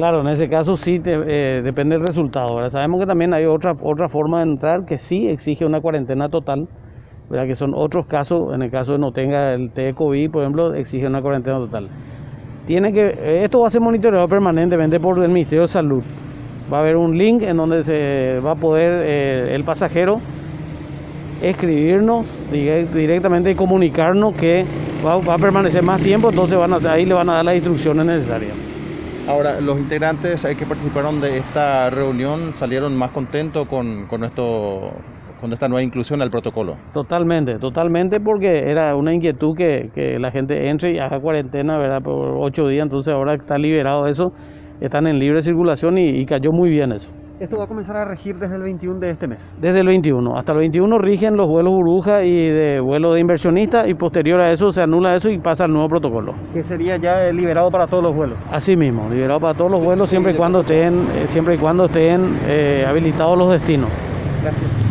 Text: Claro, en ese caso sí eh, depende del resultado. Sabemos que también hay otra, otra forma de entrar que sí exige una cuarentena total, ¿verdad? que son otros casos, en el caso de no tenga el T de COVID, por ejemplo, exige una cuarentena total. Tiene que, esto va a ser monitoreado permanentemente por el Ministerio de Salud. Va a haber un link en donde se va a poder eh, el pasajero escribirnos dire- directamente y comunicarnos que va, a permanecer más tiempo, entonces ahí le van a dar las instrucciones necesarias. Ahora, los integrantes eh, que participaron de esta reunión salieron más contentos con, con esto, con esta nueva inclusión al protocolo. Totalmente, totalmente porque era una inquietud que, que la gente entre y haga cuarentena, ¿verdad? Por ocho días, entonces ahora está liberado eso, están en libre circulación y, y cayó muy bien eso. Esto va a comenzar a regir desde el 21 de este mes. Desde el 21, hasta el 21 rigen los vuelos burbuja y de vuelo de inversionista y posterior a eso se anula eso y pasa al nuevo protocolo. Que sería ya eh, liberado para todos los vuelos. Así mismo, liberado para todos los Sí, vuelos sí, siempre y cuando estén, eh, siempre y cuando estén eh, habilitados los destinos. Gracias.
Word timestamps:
Claro, 0.00 0.22
en 0.22 0.28
ese 0.28 0.48
caso 0.48 0.78
sí 0.78 0.98
eh, 1.04 1.60
depende 1.62 1.98
del 1.98 2.06
resultado. 2.06 2.70
Sabemos 2.70 3.00
que 3.00 3.06
también 3.06 3.34
hay 3.34 3.44
otra, 3.44 3.76
otra 3.82 4.08
forma 4.08 4.38
de 4.38 4.44
entrar 4.44 4.86
que 4.86 4.96
sí 4.96 5.28
exige 5.28 5.66
una 5.66 5.82
cuarentena 5.82 6.30
total, 6.30 6.68
¿verdad? 7.28 7.46
que 7.46 7.54
son 7.54 7.74
otros 7.74 8.06
casos, 8.06 8.54
en 8.54 8.62
el 8.62 8.70
caso 8.70 8.92
de 8.92 8.98
no 8.98 9.12
tenga 9.12 9.52
el 9.52 9.70
T 9.72 9.82
de 9.82 9.92
COVID, 9.92 10.30
por 10.30 10.40
ejemplo, 10.40 10.72
exige 10.72 11.06
una 11.06 11.20
cuarentena 11.20 11.58
total. 11.58 11.90
Tiene 12.64 12.94
que, 12.94 13.42
esto 13.44 13.60
va 13.60 13.66
a 13.66 13.70
ser 13.70 13.82
monitoreado 13.82 14.26
permanentemente 14.26 14.98
por 14.98 15.22
el 15.22 15.28
Ministerio 15.28 15.64
de 15.64 15.68
Salud. 15.68 16.02
Va 16.72 16.78
a 16.78 16.80
haber 16.80 16.96
un 16.96 17.18
link 17.18 17.42
en 17.42 17.58
donde 17.58 17.84
se 17.84 18.40
va 18.40 18.52
a 18.52 18.56
poder 18.56 19.02
eh, 19.04 19.54
el 19.54 19.64
pasajero 19.64 20.22
escribirnos 21.42 22.26
dire- 22.50 22.86
directamente 22.90 23.50
y 23.50 23.54
comunicarnos 23.54 24.32
que 24.32 24.64
va, 25.04 25.16
a 25.16 25.36
permanecer 25.36 25.82
más 25.82 26.00
tiempo, 26.00 26.30
entonces 26.30 26.56
ahí 26.86 27.04
le 27.04 27.12
van 27.12 27.28
a 27.28 27.34
dar 27.34 27.44
las 27.44 27.56
instrucciones 27.56 28.06
necesarias. 28.06 28.54
Ahora, 29.26 29.60
los 29.60 29.78
integrantes 29.78 30.44
eh, 30.44 30.56
que 30.56 30.66
participaron 30.66 31.20
de 31.20 31.38
esta 31.38 31.90
reunión 31.90 32.54
salieron 32.54 32.96
más 32.96 33.10
contentos 33.12 33.66
con, 33.66 34.06
con 34.06 34.24
esto, 34.24 34.92
con 35.40 35.52
esta 35.52 35.68
nueva 35.68 35.82
inclusión 35.82 36.20
al 36.22 36.30
protocolo. 36.30 36.76
Totalmente, 36.92 37.58
totalmente 37.58 38.18
porque 38.18 38.70
era 38.70 38.96
una 38.96 39.12
inquietud 39.12 39.56
que, 39.56 39.90
que 39.94 40.18
la 40.18 40.30
gente 40.30 40.68
entre 40.68 40.92
y 40.92 40.98
haga 40.98 41.20
cuarentena, 41.20 41.78
¿verdad? 41.78 42.02
Por 42.02 42.36
ocho 42.38 42.66
días, 42.66 42.82
entonces 42.82 43.12
ahora 43.12 43.34
está 43.34 43.58
liberado 43.58 44.06
eso, 44.06 44.32
están 44.80 45.06
en 45.06 45.18
libre 45.18 45.42
circulación 45.42 45.98
y, 45.98 46.08
y 46.08 46.26
cayó 46.26 46.50
muy 46.50 46.70
bien 46.70 46.92
eso. 46.92 47.12
Esto 47.40 47.56
va 47.56 47.64
a 47.64 47.66
comenzar 47.66 47.96
a 47.96 48.04
regir 48.04 48.36
desde 48.38 48.56
el 48.56 48.62
21 48.62 49.00
de 49.00 49.08
este 49.08 49.26
mes. 49.26 49.38
Desde 49.58 49.80
el 49.80 49.86
21, 49.86 50.36
hasta 50.36 50.52
el 50.52 50.58
21 50.58 50.98
rigen 50.98 51.38
los 51.38 51.48
vuelos 51.48 51.72
burbuja 51.72 52.22
y 52.22 52.34
de 52.34 52.80
vuelo 52.80 53.14
de 53.14 53.20
inversionista 53.20 53.88
y 53.88 53.94
posterior 53.94 54.38
a 54.42 54.52
eso 54.52 54.70
se 54.72 54.82
anula 54.82 55.16
eso 55.16 55.30
y 55.30 55.38
pasa 55.38 55.64
al 55.64 55.72
nuevo 55.72 55.88
protocolo. 55.88 56.34
Que 56.52 56.62
sería 56.62 56.98
ya 56.98 57.26
eh, 57.26 57.32
liberado 57.32 57.70
para 57.70 57.86
todos 57.86 58.02
los 58.02 58.14
vuelos. 58.14 58.36
Así 58.52 58.76
mismo, 58.76 59.08
liberado 59.08 59.40
para 59.40 59.54
todos 59.54 59.70
los 59.70 59.80
Sí, 59.80 59.86
vuelos 59.86 60.06
sí, 60.06 60.10
siempre 60.10 60.32
y 60.32 60.36
cuando 60.36 60.60
estén, 60.60 60.92
eh, 61.14 61.26
siempre 61.28 61.54
y 61.54 61.58
cuando 61.58 61.86
estén 61.86 62.36
eh, 62.46 62.84
habilitados 62.86 63.38
los 63.38 63.50
destinos. 63.52 63.88
Gracias. 64.42 64.89